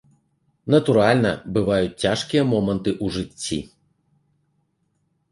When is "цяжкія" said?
2.03-2.43